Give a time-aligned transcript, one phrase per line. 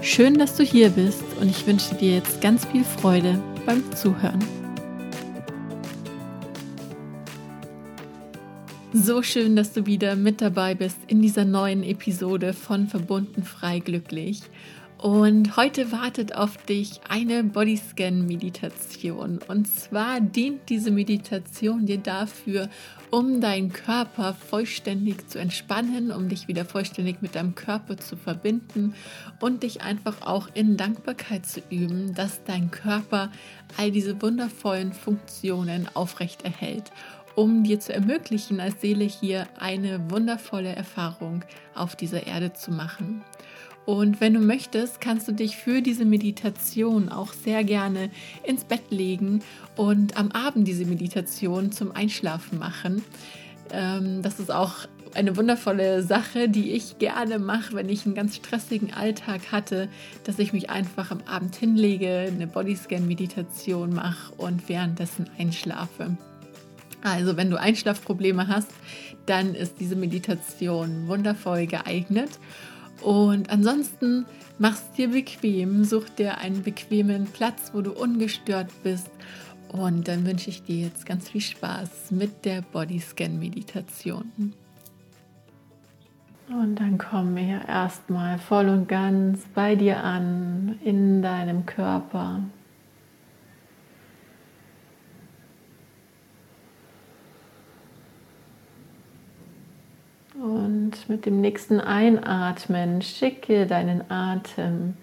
[0.00, 4.38] Schön, dass du hier bist und ich wünsche dir jetzt ganz viel Freude beim Zuhören.
[8.92, 13.80] So schön, dass du wieder mit dabei bist in dieser neuen Episode von Verbunden frei
[13.80, 14.42] glücklich.
[14.98, 19.40] Und heute wartet auf dich eine Bodyscan-Meditation.
[19.48, 22.68] Und zwar dient diese Meditation dir dafür,
[23.10, 28.94] um deinen Körper vollständig zu entspannen, um dich wieder vollständig mit deinem Körper zu verbinden
[29.40, 33.30] und dich einfach auch in Dankbarkeit zu üben, dass dein Körper
[33.76, 36.92] all diese wundervollen Funktionen aufrecht erhält
[37.38, 43.22] um dir zu ermöglichen, als Seele hier eine wundervolle Erfahrung auf dieser Erde zu machen.
[43.88, 48.10] Und wenn du möchtest, kannst du dich für diese Meditation auch sehr gerne
[48.44, 49.40] ins Bett legen
[49.76, 53.02] und am Abend diese Meditation zum Einschlafen machen.
[53.72, 54.74] Ähm, das ist auch
[55.14, 59.88] eine wundervolle Sache, die ich gerne mache, wenn ich einen ganz stressigen Alltag hatte,
[60.24, 66.18] dass ich mich einfach am Abend hinlege, eine Bodyscan-Meditation mache und währenddessen einschlafe.
[67.02, 68.68] Also wenn du Einschlafprobleme hast,
[69.24, 72.38] dann ist diese Meditation wundervoll geeignet.
[73.02, 74.26] Und ansonsten
[74.58, 79.10] mach's dir bequem, such dir einen bequemen Platz, wo du ungestört bist.
[79.68, 84.54] Und dann wünsche ich dir jetzt ganz viel Spaß mit der Bodyscan-Meditation.
[86.50, 92.40] Und dann komm wir erstmal voll und ganz bei dir an, in deinem Körper.
[100.40, 104.94] Und mit dem nächsten Einatmen schicke deinen Atem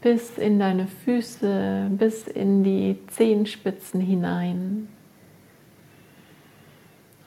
[0.00, 4.88] bis in deine Füße, bis in die Zehenspitzen hinein.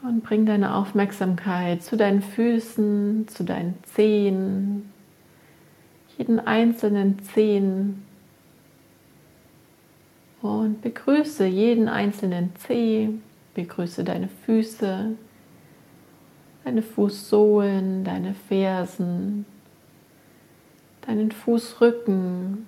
[0.02, 4.92] Und bring deine Aufmerksamkeit zu deinen Füßen, zu deinen Zehen,
[6.18, 8.04] jeden einzelnen Zehen.
[10.42, 13.08] Und begrüße jeden einzelnen Zeh,
[13.54, 15.16] begrüße deine Füße,
[16.66, 19.46] deine Fußsohlen, deine Fersen,
[21.02, 22.66] deinen Fußrücken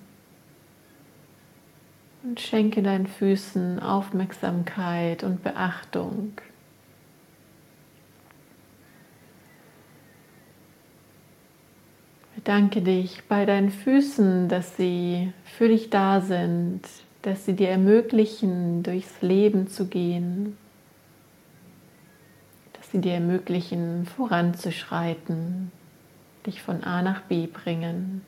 [2.23, 6.35] und schenke deinen Füßen Aufmerksamkeit und Beachtung.
[12.37, 16.83] Bedanke dich bei deinen Füßen, dass sie für dich da sind,
[17.23, 20.57] dass sie dir ermöglichen, durchs Leben zu gehen
[22.91, 25.71] sie dir ermöglichen, voranzuschreiten,
[26.47, 28.23] dich von A nach B bringen.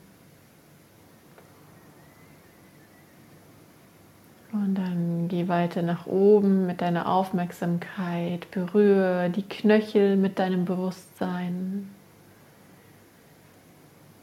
[4.53, 11.89] Und dann geh weiter nach oben mit deiner Aufmerksamkeit, berühre die Knöchel mit deinem Bewusstsein.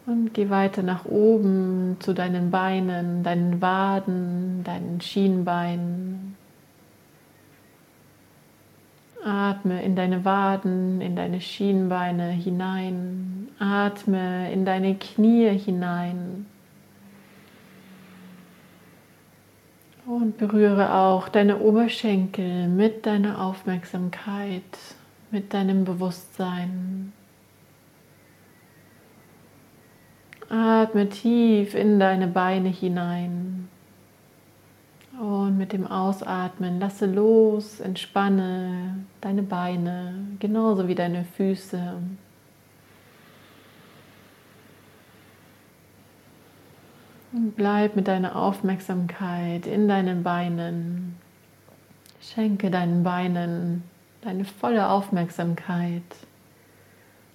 [0.05, 6.38] Und geh weiter nach oben zu deinen Beinen, deinen Waden, deinen Schienbeinen.
[9.25, 13.49] Atme in deine Waden, in deine Schienbeine hinein.
[13.59, 16.47] Atme in deine Knie hinein.
[20.07, 24.63] Und berühre auch deine Oberschenkel mit deiner Aufmerksamkeit,
[25.31, 27.13] mit deinem Bewusstsein.
[30.49, 33.69] Atme tief in deine Beine hinein.
[35.19, 41.95] Und mit dem Ausatmen lasse los, entspanne deine Beine, genauso wie deine Füße.
[47.33, 51.17] Und bleib mit deiner Aufmerksamkeit in deinen Beinen.
[52.21, 53.83] Schenke deinen Beinen
[54.21, 56.03] deine volle Aufmerksamkeit.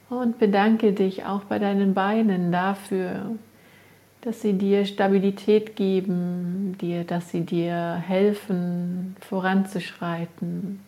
[0.09, 3.31] Und bedanke dich auch bei deinen Beinen dafür,
[4.23, 10.79] dass sie dir Stabilität geben, dir, dass sie dir helfen, voranzuschreiten,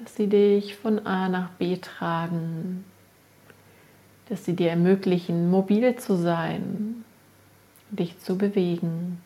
[0.00, 2.86] dass sie dich von A nach B tragen,
[4.30, 7.04] dass sie dir ermöglichen, mobil zu sein,
[7.90, 9.20] dich zu bewegen.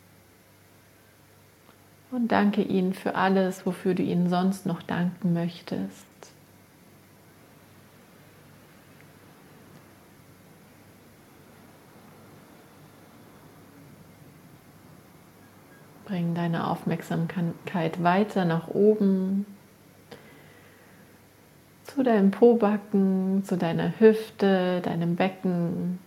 [2.10, 6.10] Und danke ihnen für alles, wofür du ihnen sonst noch danken möchtest.
[16.10, 19.44] Bring deine Aufmerksamkeit weiter nach oben
[21.84, 25.98] zu deinem Pobacken, zu deiner Hüfte, deinem Becken.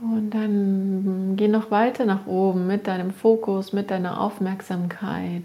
[0.00, 5.44] Und dann geh noch weiter nach oben mit deinem Fokus, mit deiner Aufmerksamkeit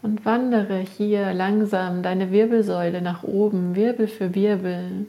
[0.00, 5.06] und wandere hier langsam deine Wirbelsäule nach oben, Wirbel für Wirbel.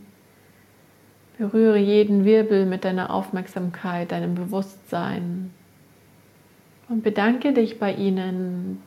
[1.44, 5.52] Berühre jeden Wirbel mit deiner Aufmerksamkeit, deinem Bewusstsein.
[6.88, 8.82] Und bedanke dich bei ihnen,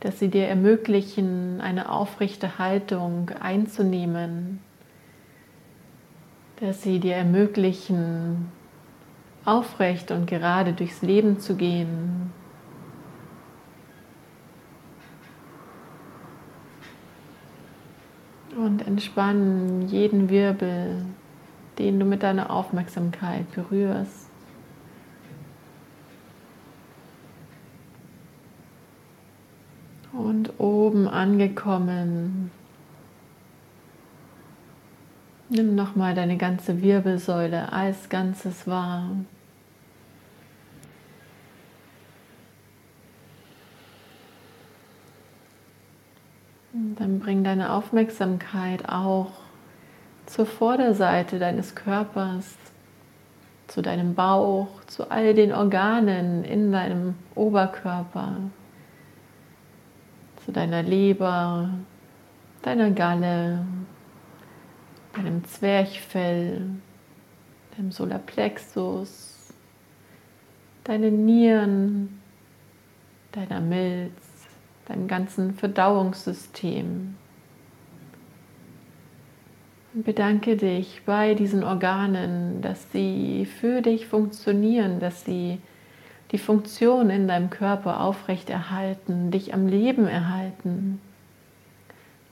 [0.00, 4.58] dass sie dir ermöglichen, eine aufrechte Haltung einzunehmen,
[6.58, 8.50] dass sie dir ermöglichen,
[9.44, 12.32] aufrecht und gerade durchs Leben zu gehen.
[18.56, 21.04] Und entspannen jeden Wirbel,
[21.78, 24.28] den du mit deiner Aufmerksamkeit berührst.
[30.12, 32.50] Und oben angekommen,
[35.48, 39.10] nimm nochmal deine ganze Wirbelsäule als Ganzes wahr.
[46.72, 49.41] Dann bring deine Aufmerksamkeit auch
[50.32, 52.56] zur Vorderseite deines Körpers,
[53.68, 58.36] zu deinem Bauch, zu all den Organen in deinem Oberkörper
[60.44, 61.70] zu deiner Leber,
[62.62, 63.64] deiner Galle,
[65.14, 66.70] deinem Zwerchfell,
[67.76, 69.52] deinem Solarplexus,
[70.84, 72.20] deinen Nieren,
[73.30, 74.12] deiner Milz,
[74.86, 77.16] deinem ganzen Verdauungssystem.
[79.94, 85.58] Bedanke dich bei diesen Organen, dass sie für dich funktionieren, dass sie
[86.30, 90.98] die Funktion in deinem Körper aufrechterhalten, dich am Leben erhalten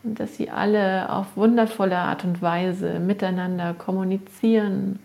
[0.03, 4.99] und dass sie alle auf wundervolle Art und Weise miteinander kommunizieren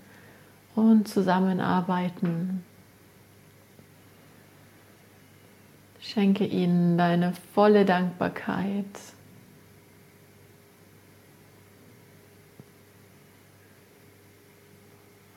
[0.75, 2.63] und zusammenarbeiten.
[5.99, 8.85] Schenke ihnen deine volle Dankbarkeit.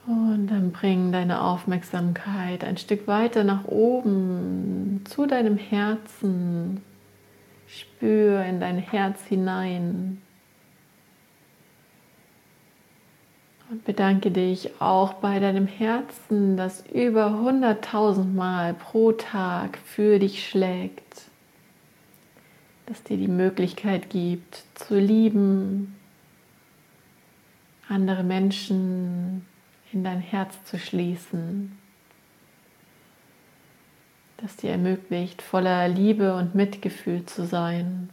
[0.08, 6.80] Und dann bring deine Aufmerksamkeit ein Stück weiter nach oben zu deinem Herzen.
[7.66, 10.22] Spür in dein Herz hinein.
[13.70, 20.48] Und bedanke dich auch bei deinem Herzen, das über 100.000 Mal pro Tag für dich
[20.48, 21.26] schlägt.
[22.86, 25.96] Das dir die Möglichkeit gibt, zu lieben,
[27.90, 29.44] andere Menschen
[29.92, 31.78] in dein Herz zu schließen,
[34.36, 38.10] das dir ermöglicht, voller Liebe und Mitgefühl zu sein.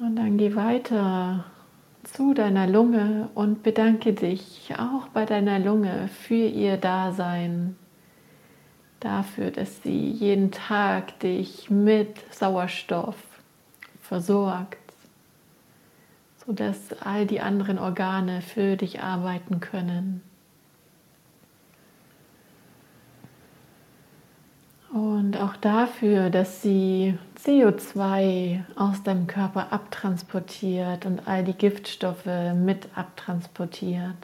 [0.00, 1.44] Und dann geh weiter
[2.04, 7.76] zu deiner Lunge und bedanke dich auch bei deiner Lunge für ihr Dasein,
[9.00, 13.16] dafür, dass sie jeden Tag dich mit Sauerstoff
[14.00, 14.87] versorgt
[16.48, 20.22] sodass all die anderen Organe für dich arbeiten können.
[24.90, 32.24] Und auch dafür, dass sie CO2 aus deinem Körper abtransportiert und all die Giftstoffe
[32.54, 34.16] mit abtransportiert.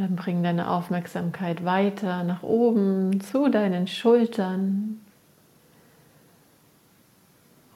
[0.00, 4.98] Dann bring deine Aufmerksamkeit weiter nach oben zu deinen Schultern.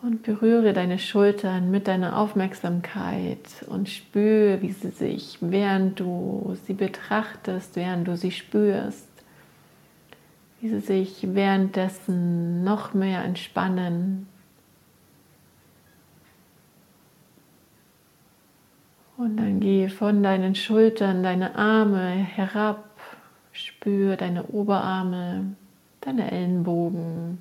[0.00, 6.72] Und berühre deine Schultern mit deiner Aufmerksamkeit und spüre, wie sie sich, während du sie
[6.72, 9.10] betrachtest, während du sie spürst,
[10.62, 14.28] wie sie sich währenddessen noch mehr entspannen
[19.16, 22.90] Und dann gehe von deinen Schultern, deine Arme herab,
[23.52, 25.54] spüre deine Oberarme,
[26.00, 27.38] deine Ellenbogen,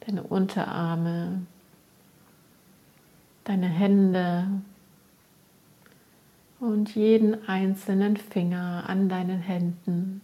[0.00, 1.42] deine Unterarme,
[3.44, 4.48] deine Hände
[6.58, 10.20] und jeden einzelnen Finger an deinen Händen.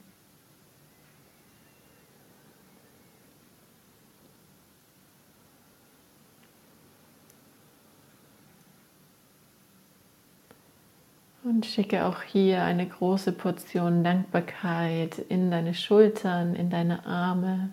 [11.63, 17.71] Schicke auch hier eine große Portion Dankbarkeit in deine Schultern, in deine Arme,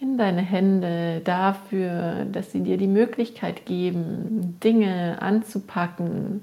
[0.00, 6.42] in deine Hände dafür, dass sie dir die Möglichkeit geben, Dinge anzupacken,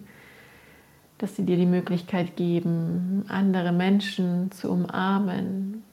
[1.17, 5.83] dass sie dir die Möglichkeit geben, andere Menschen zu umarmen.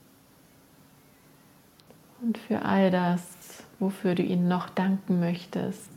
[2.22, 5.90] Und für all das, wofür du ihnen noch danken möchtest.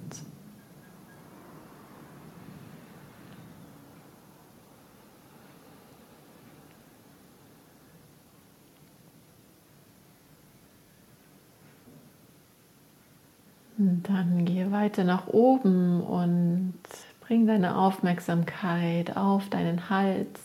[13.80, 16.74] Dann gehe weiter nach oben und
[17.22, 20.42] bring deine Aufmerksamkeit auf deinen Hals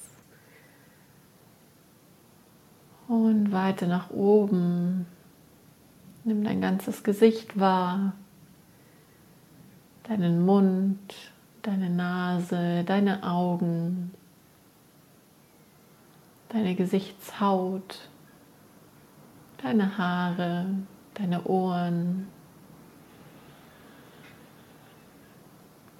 [3.09, 5.07] und weiter nach oben.
[6.23, 8.13] Nimm dein ganzes Gesicht wahr,
[10.05, 14.13] deinen Mund, deine Nase, deine Augen,
[16.51, 18.09] deine Gesichtshaut,
[19.61, 20.67] deine Haare,
[21.15, 22.29] deine Ohren.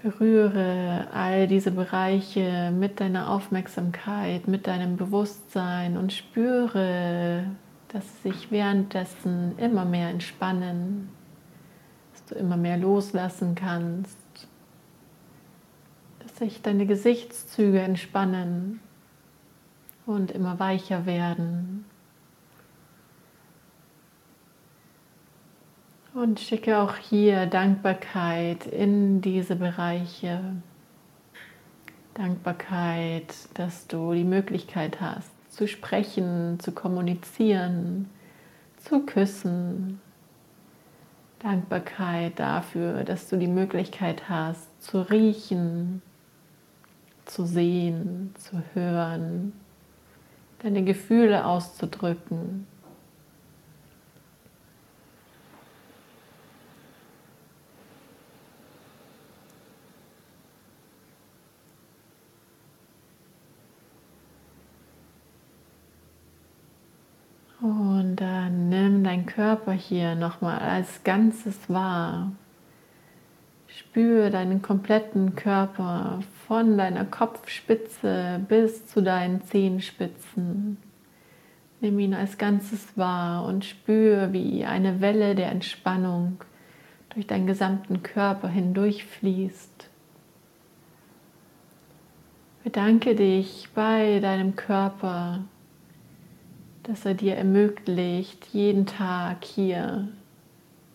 [0.05, 7.47] Berühre all diese Bereiche mit deiner Aufmerksamkeit, mit deinem Bewusstsein und spüre,
[7.89, 11.09] dass sie sich währenddessen immer mehr entspannen,
[12.13, 14.19] dass du immer mehr loslassen kannst,
[16.19, 18.81] dass sich deine Gesichtszüge entspannen
[20.05, 21.87] und immer weicher werden.
[26.15, 30.41] Und schicke auch hier Dankbarkeit in diese Bereiche.
[32.15, 38.09] Dankbarkeit, dass du die Möglichkeit hast, zu sprechen, zu kommunizieren,
[38.77, 40.01] zu küssen.
[41.41, 46.01] Dankbarkeit dafür, dass du die Möglichkeit hast, zu riechen,
[47.25, 49.53] zu sehen, zu hören,
[50.63, 52.69] deine Gefühle auszudrücken.
[67.65, 72.33] Und dann nimm deinen Körper hier nochmal als Ganzes wahr.
[73.69, 80.77] Spüre deinen kompletten Körper von deiner Kopfspitze bis zu deinen Zehenspitzen.
[81.81, 86.45] Nimm ihn als Ganzes wahr und spüre, wie eine Welle der Entspannung
[87.15, 89.89] durch deinen gesamten Körper hindurchfließt.
[92.63, 95.45] Bedanke dich bei deinem Körper
[96.85, 100.09] dass er dir ermöglicht, jeden Tag hier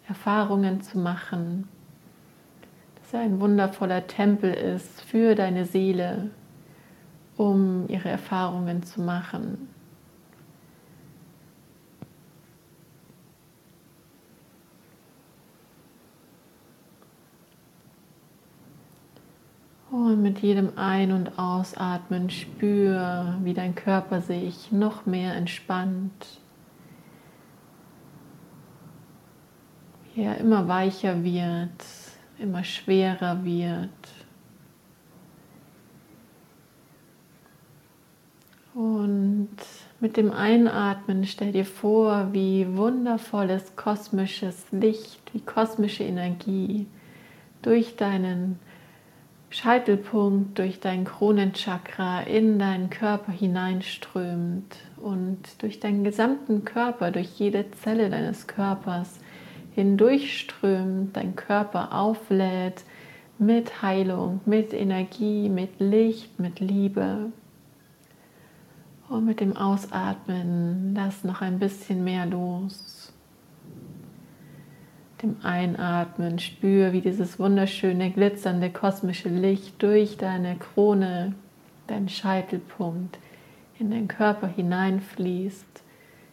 [0.07, 1.67] Erfahrungen zu machen,
[3.01, 6.29] dass er ein wundervoller Tempel ist für deine Seele,
[7.37, 9.67] um ihre Erfahrungen zu machen.
[20.09, 26.39] Und mit jedem Ein- und Ausatmen spür, wie dein Körper sich noch mehr entspannt.
[30.15, 31.85] Wie er immer weicher wird,
[32.39, 33.89] immer schwerer wird.
[38.73, 39.49] Und
[39.99, 46.87] mit dem Einatmen stell dir vor, wie wundervolles kosmisches Licht, wie kosmische Energie
[47.61, 48.57] durch deinen
[49.51, 57.71] Scheitelpunkt durch dein Kronenchakra in deinen Körper hineinströmt und durch deinen gesamten Körper, durch jede
[57.71, 59.19] Zelle deines Körpers
[59.73, 62.83] hindurchströmt, dein Körper auflädt
[63.39, 67.31] mit Heilung, mit Energie, mit Licht, mit Liebe.
[69.07, 73.08] Und mit dem Ausatmen lass noch ein bisschen mehr los
[75.21, 81.33] dem Einatmen spür, wie dieses wunderschöne, glitzernde kosmische Licht durch deine Krone,
[81.87, 83.19] deinen Scheitelpunkt
[83.79, 85.83] in den Körper hineinfließt.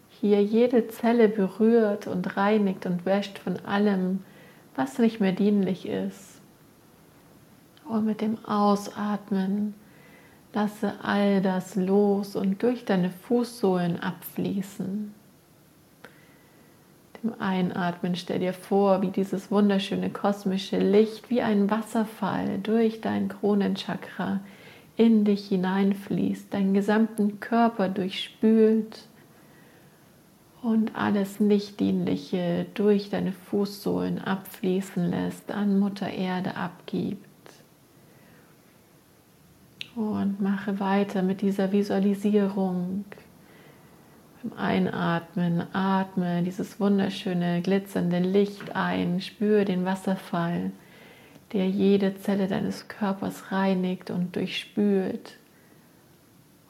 [0.08, 4.22] Hier jede Zelle berührt und reinigt und wäscht von allem,
[4.74, 6.40] was nicht mehr dienlich ist.
[7.88, 9.74] Und mit dem Ausatmen
[10.52, 15.12] lasse all das los und durch deine Fußsohlen abfließen
[17.26, 23.28] dem Einatmen stell dir vor, wie dieses wunderschöne kosmische Licht wie ein Wasserfall durch dein
[23.28, 24.40] Kronenchakra
[24.96, 29.08] in dich hineinfließt, deinen gesamten Körper durchspült
[30.62, 37.26] und alles Nichtdienliche durch deine Fußsohlen abfließen lässt, an Mutter Erde abgibt.
[39.94, 43.04] Und mache weiter mit dieser Visualisierung.
[44.54, 50.72] Einatmen, atme dieses wunderschöne, glitzernde Licht ein, spüre den Wasserfall,
[51.52, 55.38] der jede Zelle deines Körpers reinigt und durchspült.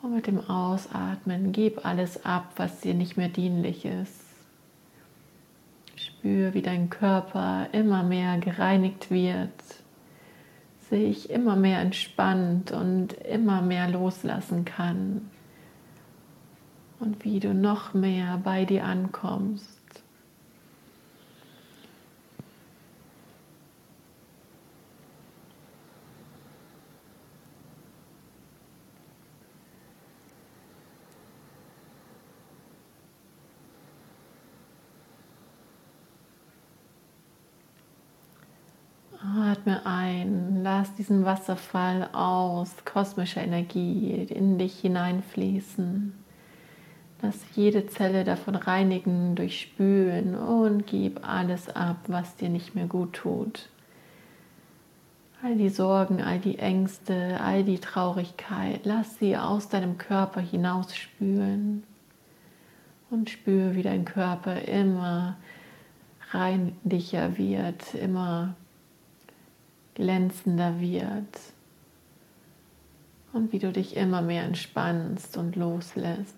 [0.03, 4.25] Und mit dem Ausatmen gib alles ab, was dir nicht mehr dienlich ist.
[5.97, 9.51] Spür, wie dein Körper immer mehr gereinigt wird,
[10.91, 15.31] sich immer mehr entspannt und immer mehr loslassen kann.
[16.99, 19.77] Und wie du noch mehr bei dir ankommst.
[39.23, 46.26] Atme ein, lass diesen Wasserfall aus kosmischer Energie in dich hineinfließen.
[47.27, 53.15] Lass jede Zelle davon reinigen, durchspülen und gib alles ab, was dir nicht mehr gut
[53.15, 53.69] tut.
[55.43, 61.83] All die Sorgen, all die Ängste, all die Traurigkeit, lass sie aus deinem Körper hinausspülen
[63.11, 65.37] und spüre, wie dein Körper immer
[66.31, 68.55] reinlicher wird, immer
[69.95, 71.41] glänzender wird
[73.33, 76.37] und wie du dich immer mehr entspannst und loslässt.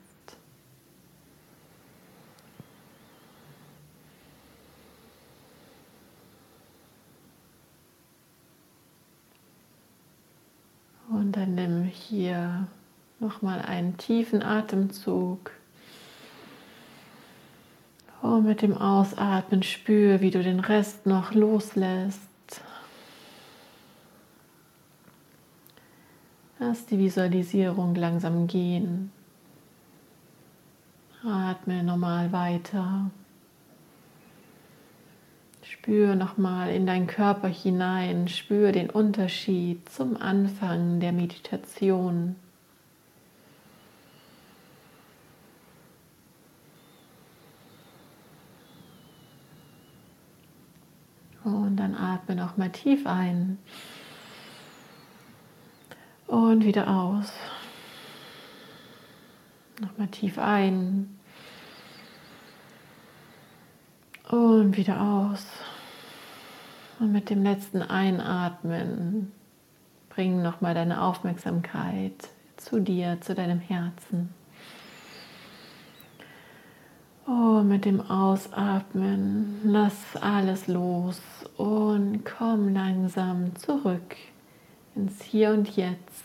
[11.11, 12.67] Und dann nimm hier
[13.21, 15.53] nochmal einen tiefen Atemzug.
[18.21, 22.21] Und mit dem Ausatmen spüre, wie du den Rest noch loslässt.
[26.59, 29.13] Lass die Visualisierung langsam gehen.
[31.25, 33.11] Atme normal weiter.
[35.81, 42.35] Spür nochmal in deinen Körper hinein, spür den Unterschied zum Anfang der Meditation.
[51.45, 53.59] Und dann atme nochmal tief ein.
[56.27, 57.33] Und wieder aus.
[59.81, 61.19] Nochmal tief ein.
[64.29, 65.47] Und wieder aus.
[67.01, 69.33] Und mit dem letzten Einatmen
[70.09, 74.35] bring nochmal deine Aufmerksamkeit zu dir, zu deinem Herzen.
[77.27, 81.21] Oh, mit dem Ausatmen lass alles los
[81.57, 84.17] und komm langsam zurück
[84.97, 86.25] ins Hier und Jetzt.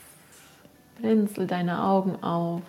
[0.97, 2.61] Blinzel deine Augen auf.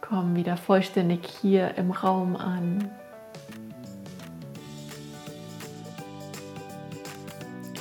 [0.00, 2.90] Komm wieder vollständig hier im Raum an.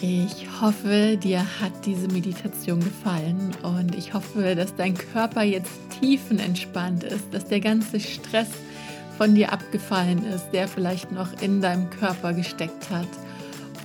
[0.07, 7.03] Ich hoffe, dir hat diese Meditation gefallen und ich hoffe, dass dein Körper jetzt tiefenentspannt
[7.03, 8.49] ist, dass der ganze Stress
[9.17, 13.07] von dir abgefallen ist, der vielleicht noch in deinem Körper gesteckt hat.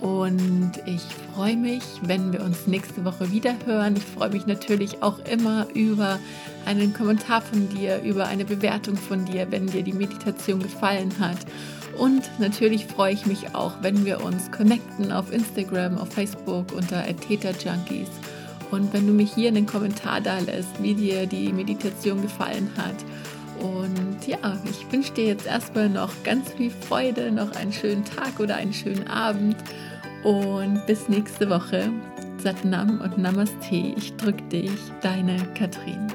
[0.03, 1.01] Und ich
[1.35, 3.97] freue mich, wenn wir uns nächste Woche wieder hören.
[3.97, 6.19] Ich freue mich natürlich auch immer über
[6.67, 11.39] einen Kommentar von dir, über eine Bewertung von dir, wenn dir die Meditation gefallen hat.
[11.97, 17.05] Und natürlich freue ich mich auch, wenn wir uns connecten auf Instagram, auf Facebook unter
[17.17, 18.09] Theta Junkies.
[18.71, 22.95] Und wenn du mich hier einen Kommentar da lässt, wie dir die Meditation gefallen hat.
[23.61, 28.39] Und ja, ich wünsche dir jetzt erstmal noch ganz viel Freude, noch einen schönen Tag
[28.39, 29.57] oder einen schönen Abend
[30.23, 31.91] und bis nächste Woche.
[32.39, 33.95] Satnam und Namaste.
[33.97, 34.71] Ich drück dich,
[35.03, 36.07] deine Katrin.